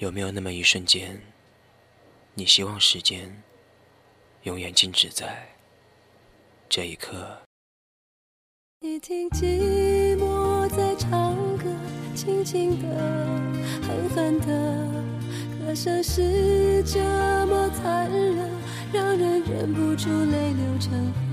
[0.00, 1.20] 有没有那么一瞬间，
[2.32, 3.42] 你希望时间
[4.44, 5.46] 永远静止在
[6.70, 7.42] 这一刻？
[8.80, 11.64] 你听寂寞在唱歌，
[12.14, 12.88] 轻轻的，
[13.86, 14.46] 狠狠的，
[15.66, 16.98] 歌声是这
[17.44, 18.50] 么残忍，
[18.94, 21.29] 让人忍不住泪流成河。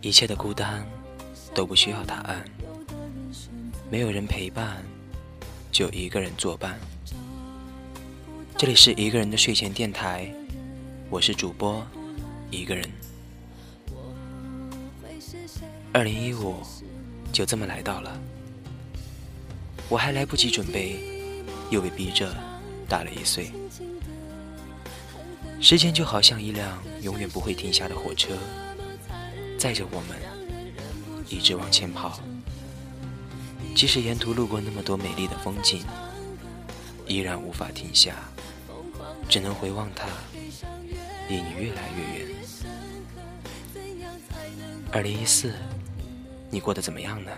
[0.00, 0.86] 一切的孤单
[1.54, 2.44] 都不需要答案，
[3.90, 4.82] 没有人陪伴，
[5.70, 6.78] 就一个人作伴。
[8.56, 10.32] 这里是一个人的睡前电台，
[11.08, 11.86] 我是主播
[12.50, 12.88] 一个人。
[15.92, 16.56] 二零一五
[17.32, 18.20] 就这么来到了，
[19.88, 21.00] 我还来不及准备，
[21.70, 22.32] 又被逼着
[22.88, 23.50] 大了一岁。
[25.60, 28.36] 时间就好像一辆永远不会停下的火车，
[29.58, 30.18] 载着我们
[31.28, 32.18] 一直往前跑。
[33.74, 35.84] 即使沿途路过那么多美丽的风景，
[37.06, 38.16] 依然无法停下，
[39.28, 40.08] 只能回望它，
[41.28, 42.28] 离你越来越远。
[44.90, 45.54] 二零一四，
[46.50, 47.30] 你过得怎么样呢？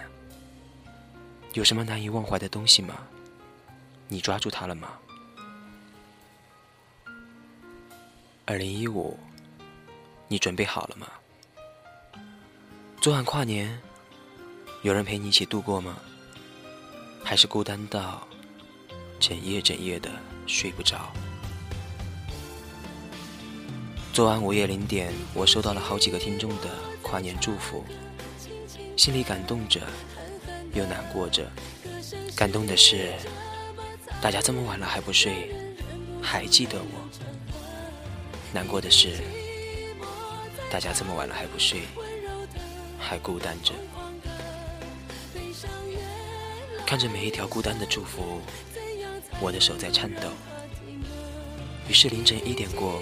[1.52, 2.94] 有什么难以忘怀的东西吗？
[4.08, 4.88] 你抓住它了吗？
[8.44, 9.16] 二零一五，
[10.26, 11.06] 你准备好了吗？
[13.00, 13.80] 昨晚跨年，
[14.82, 15.96] 有人陪你一起度过吗？
[17.22, 18.26] 还是孤单到
[19.20, 20.10] 整夜整夜的
[20.48, 21.12] 睡不着？
[24.12, 26.68] 昨晚午夜零点，我收到了好几个听众的
[27.00, 27.84] 跨年祝福，
[28.96, 29.80] 心里感动着，
[30.74, 31.48] 又难过着。
[32.34, 33.12] 感动的是，
[34.20, 35.54] 大家这么晚了还不睡，
[36.20, 37.31] 还记得我；
[38.54, 39.16] 难过的是，
[40.70, 41.82] 大家这么晚了还不睡，
[42.98, 43.72] 还孤单着。
[46.86, 48.42] 看着每一条孤单的祝福，
[49.40, 50.28] 我的手在颤抖。
[51.88, 53.00] 于是凌晨一点过，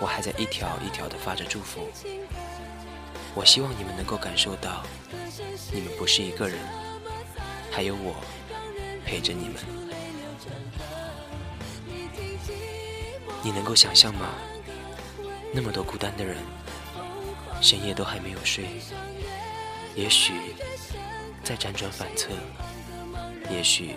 [0.00, 1.88] 我还在一条一条的发着祝福。
[3.32, 4.82] 我希望你们能够感受到，
[5.72, 6.58] 你们不是一个人，
[7.70, 8.16] 还有我
[9.06, 9.54] 陪着你们。
[13.40, 14.34] 你能够想象吗？
[15.56, 16.36] 那么多孤单的人，
[17.62, 18.64] 深夜都还没有睡，
[19.94, 20.32] 也许
[21.44, 22.30] 在辗转反侧。
[23.50, 23.94] 也许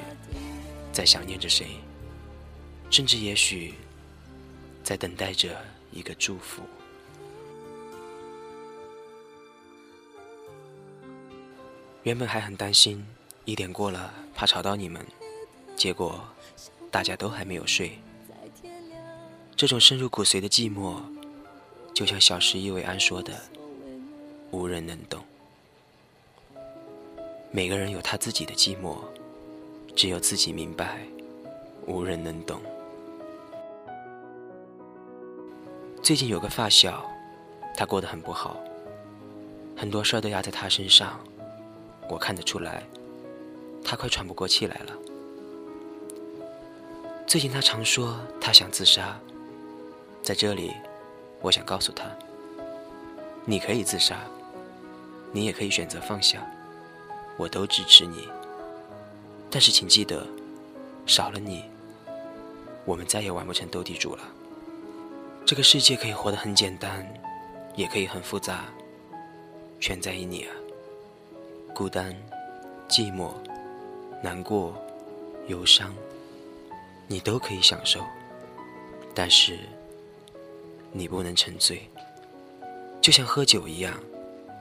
[0.92, 1.68] 在想念着谁，
[2.92, 3.74] 甚至也许
[4.84, 5.58] 在等待着
[5.92, 6.62] 一个祝福。
[12.04, 13.04] 原本还很担心
[13.46, 15.04] 一点过了，怕吵到你们，
[15.76, 16.24] 结果
[16.92, 17.98] 大家都还没有睡。
[19.56, 21.02] 这种深入骨髓的寂寞，
[21.98, 23.34] 就像小石一伟安说的
[24.54, 25.20] ：“无人能懂。”
[27.50, 28.98] 每个人有他自己的寂寞。
[29.96, 31.00] 只有自己明白，
[31.88, 32.62] 无人能懂。
[36.04, 37.04] 最近有个发小，
[37.76, 38.58] 他过得很不好，
[39.76, 41.20] 很多事儿都压在他身上，
[42.08, 42.84] 我看得出来，
[43.84, 44.94] 他快喘不过气来了。
[47.26, 49.20] 最近他常说他想自杀，
[50.22, 50.72] 在这里，
[51.42, 52.06] 我想告诉他，
[53.46, 54.18] 你可以自杀，
[55.32, 56.46] 你也可以选择放下，
[57.38, 58.28] 我都支持你。
[59.50, 60.28] 但是请记得，
[61.06, 61.64] 少了你，
[62.86, 64.24] 我们再也玩不成斗地主了。
[65.46, 67.08] 这个世界可以活得很简单，
[67.76, 68.66] 也可以很复杂，
[69.80, 70.52] 全在于你啊！
[71.74, 72.14] 孤单、
[72.90, 73.30] 寂寞、
[74.22, 74.76] 难过、
[75.48, 75.96] 忧伤，
[77.08, 78.04] 你都可以享受，
[79.16, 79.60] 但是
[80.92, 81.90] 你不能沉醉。
[83.02, 83.94] 就像喝酒一样，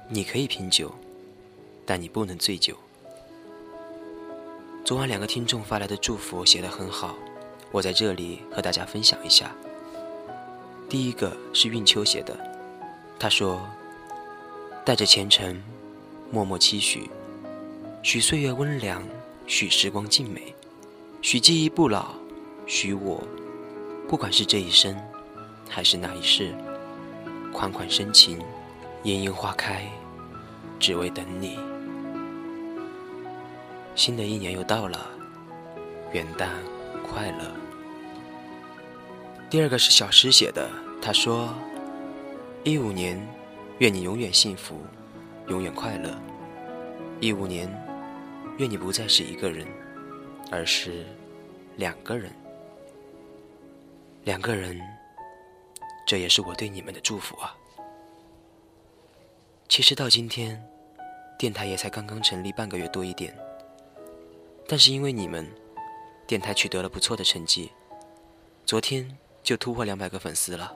[0.08, 0.92] 你可以品酒，
[1.84, 2.76] 但你不能醉酒。
[4.84, 7.16] 昨晚两个听众发来的祝福写得很好，
[7.72, 9.52] 我在这里和大家分享一下。
[10.88, 12.38] 第一个是韵秋写的，
[13.18, 13.60] 他说
[14.86, 15.60] ：“带着虔诚，
[16.30, 17.10] 默默期许，
[18.04, 19.02] 许岁月温凉，
[19.48, 20.54] 许时光静美，
[21.20, 22.14] 许记忆不老，
[22.68, 23.20] 许我，
[24.08, 24.96] 不管是这一生，
[25.68, 26.54] 还是那一世，
[27.52, 28.40] 款款深情，
[29.04, 29.84] 艳艳花开，
[30.78, 31.58] 只为等你。”
[33.94, 35.10] 新的一年又到了，
[36.12, 36.48] 元旦
[37.08, 37.50] 快乐。
[39.48, 40.68] 第二个是小诗写的，
[41.00, 41.54] 他说
[42.64, 43.18] ：“一五年，
[43.78, 44.80] 愿你永远幸福，
[45.48, 46.10] 永远快乐。
[47.20, 47.70] 一五年，
[48.58, 49.66] 愿你不再是一个人，
[50.50, 51.06] 而是
[51.76, 52.30] 两个人。
[54.24, 54.80] 两个人，
[56.06, 57.54] 这也是我对你们的祝福啊。
[59.68, 60.64] 其实到今天，
[61.36, 63.36] 电台也才刚刚成立半个月多一点，
[64.68, 65.52] 但是因为你们，
[66.26, 67.72] 电台取得了不错的成绩，
[68.64, 70.74] 昨天就突破两百个粉丝了，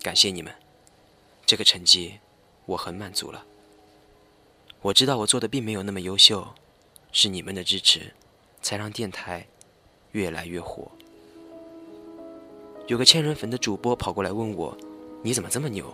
[0.00, 0.52] 感谢你们，
[1.44, 2.18] 这个成绩
[2.64, 3.44] 我很满足了。
[4.80, 6.54] 我知道我做的并没有那么优秀，
[7.12, 8.14] 是你们的支持，
[8.62, 9.46] 才让电台
[10.12, 10.90] 越来越火。
[12.86, 14.76] 有个千人粉的主播跑过来问我
[15.22, 15.86] ：“你怎么这么牛？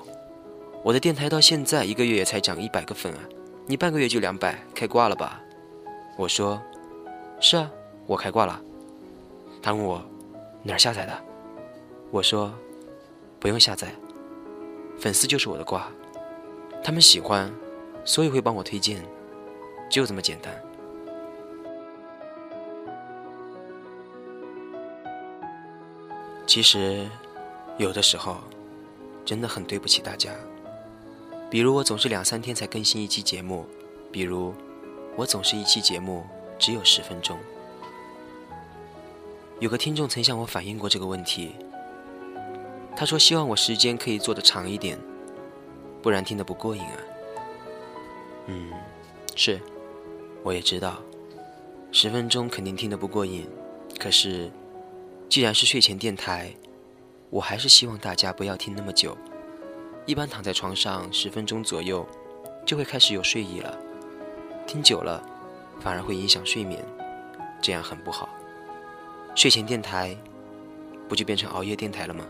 [0.82, 3.20] 我的电台到现在一个月也才涨一百个粉啊，
[3.66, 5.40] 你半个月就两百，开挂了吧？”
[6.18, 6.60] 我说
[7.40, 7.70] ：“是啊，
[8.06, 8.60] 我开挂了。”
[9.62, 10.02] 他问我
[10.62, 11.12] 哪儿下载的？
[12.10, 12.52] 我说
[13.38, 13.94] ：“不用下载，
[14.98, 15.88] 粉丝就是我的挂，
[16.82, 17.52] 他们喜欢。”
[18.02, 19.04] 所以会帮我推荐，
[19.90, 20.50] 就这么简单。
[26.50, 27.08] 其实，
[27.78, 28.38] 有的时候
[29.24, 30.32] 真的很对不起大家。
[31.48, 33.64] 比如我总是两三天才更新一期节目，
[34.10, 34.52] 比如
[35.14, 36.26] 我总是一期节目
[36.58, 37.38] 只有十分钟。
[39.60, 41.54] 有个听众曾向我反映过这个问题，
[42.96, 44.98] 他说希望我时间可以做得长一点，
[46.02, 46.98] 不然听得不过瘾啊。
[48.46, 48.72] 嗯，
[49.36, 49.60] 是，
[50.42, 51.00] 我也知道，
[51.92, 53.48] 十分钟肯定听得不过瘾。
[54.00, 54.50] 可是，
[55.30, 56.52] 既然是睡前电台，
[57.30, 59.16] 我还是希望大家不要听那么久。
[60.04, 62.04] 一般躺在床上十分钟左右，
[62.66, 63.78] 就会开始有睡意了。
[64.66, 65.22] 听久了，
[65.80, 66.84] 反而会影响睡眠，
[67.62, 68.28] 这样很不好。
[69.36, 70.16] 睡前电台，
[71.08, 72.26] 不就变成熬夜电台了吗？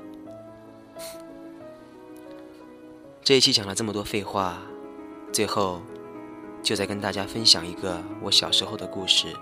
[3.25, 4.59] 这一期讲了这么多废话，
[5.33, 5.81] 最后。
[6.63, 9.35] 就再跟大家分享一个我小时候的故事，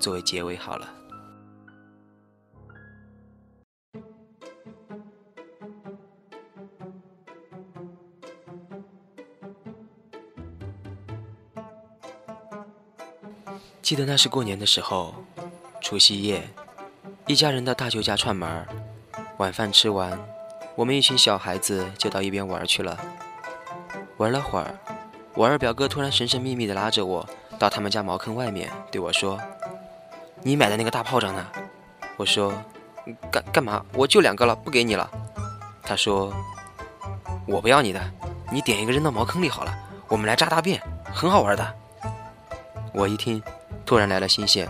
[0.00, 0.99] 作为结尾好了。
[13.82, 15.14] 记得那是过年的时候，
[15.80, 16.48] 除夕夜，
[17.26, 18.66] 一家人到大舅家串门。
[19.38, 20.18] 晚饭吃完，
[20.74, 22.98] 我们一群小孩子就到一边玩去了。
[24.18, 24.78] 玩了会儿。
[25.34, 27.26] 我二表哥突然神神秘秘地拉着我
[27.56, 29.40] 到他们家茅坑外面，对我说
[30.42, 31.46] ：“你买的那个大炮仗呢？”
[32.18, 32.52] 我说
[33.30, 33.82] ：“干干嘛？
[33.94, 35.08] 我就两个了，不给你了。”
[35.82, 36.34] 他说
[37.46, 38.12] ：“我不要你的，
[38.52, 39.72] 你点一个扔到茅坑里好了，
[40.08, 40.82] 我们来炸大便，
[41.14, 41.74] 很好玩的。”
[42.92, 43.42] 我一听，
[43.86, 44.68] 突然来了新鲜，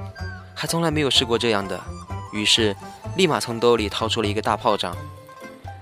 [0.55, 1.81] 还从来没有试过这样的，
[2.33, 2.77] 于是
[3.17, 4.97] 立马从兜里掏出了一个大炮仗。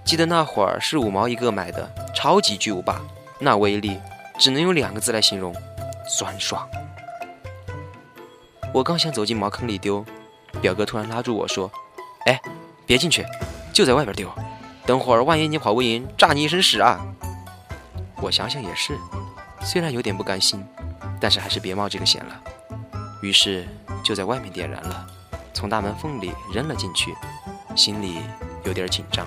[0.04, 3.00] 记得那会儿是五毛一个买的，超级巨无霸，
[3.38, 3.98] 那威力。
[4.38, 5.52] 只能用两个字来形容，
[6.08, 6.64] 酸爽。
[8.72, 10.04] 我刚想走进茅坑里丢，
[10.62, 11.68] 表哥突然拉住我说
[12.26, 12.40] ：“哎，
[12.86, 13.26] 别进去，
[13.72, 14.30] 就在外边丢。
[14.86, 17.04] 等会儿万一你跑不赢，炸你一身屎啊！”
[18.22, 18.96] 我想想也是，
[19.60, 20.64] 虽然有点不甘心，
[21.20, 22.40] 但是还是别冒这个险了。
[23.22, 23.66] 于是
[24.04, 25.06] 就在外面点燃了，
[25.52, 27.14] 从大门缝里扔了进去，
[27.76, 28.18] 心里
[28.64, 29.26] 有点紧张。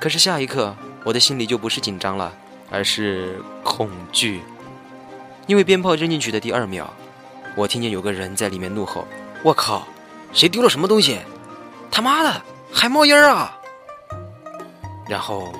[0.00, 2.32] 可是下一刻，我的心里就不是紧张了。
[2.68, 4.42] 而是恐惧，
[5.46, 6.92] 因为鞭炮扔进去的第二秒，
[7.54, 9.06] 我听见有个人在里面怒吼
[9.44, 9.86] ：“我靠，
[10.32, 11.20] 谁丢了什么东西？
[11.92, 13.56] 他妈的，还冒烟啊！”
[15.08, 15.52] 然后，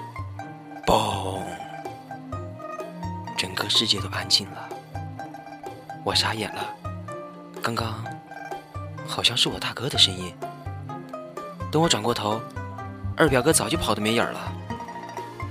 [0.84, 1.44] 嘣，
[3.36, 4.68] 整个世界都安静了，
[6.06, 6.64] 我傻眼了。
[7.60, 7.92] 刚刚
[9.08, 10.32] 好像是我大哥的声音。
[11.68, 12.40] 等我转过头，
[13.16, 14.52] 二表哥早就跑得没影儿了。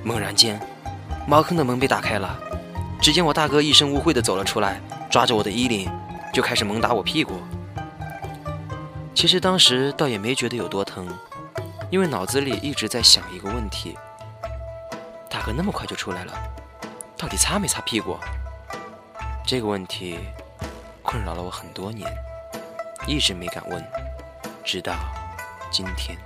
[0.01, 0.57] 猛然间。
[1.27, 2.39] 茅坑的门被打开了，
[3.01, 5.91] 只见我大哥一身污秽的走了出来，抓着我的衣领
[6.31, 7.33] 就开始猛打我屁股。
[9.13, 11.05] 其实当时倒也没觉得有多疼，
[11.89, 13.97] 因为脑子里一直在想一个问题：
[15.27, 16.33] 大哥那么快就出来了，
[17.17, 18.15] 到底擦没擦屁股？
[19.43, 20.19] 这个问题
[21.15, 22.13] 困扰了我很多年，
[23.07, 23.81] 一直没敢问，
[24.65, 24.93] 直到
[25.71, 26.17] 今天。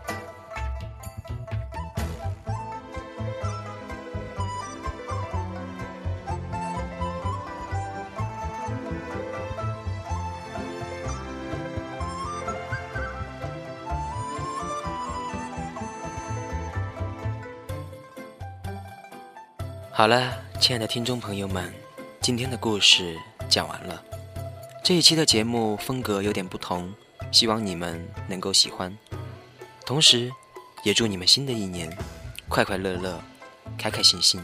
[19.91, 21.71] 好了，亲爱的听众朋友们，
[22.21, 23.15] 今天的故事
[23.47, 24.08] 讲完了。
[24.83, 26.93] 这一期的节目风格有点不同，
[27.31, 28.97] 希望你们能够喜欢。
[29.85, 30.31] 同时，
[30.83, 31.95] 也祝你们新的一年
[32.47, 33.21] 快快乐乐、
[33.77, 34.43] 开开心心，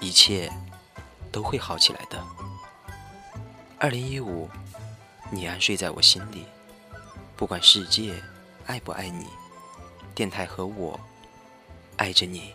[0.00, 0.52] 一切
[1.32, 2.24] 都会好起来的。
[3.78, 4.48] 二零一五，
[5.30, 6.44] 你安睡在我心里。
[7.36, 8.14] 不管世界
[8.66, 9.26] 爱不爱你，
[10.14, 10.98] 电台和我
[11.96, 12.54] 爱着你。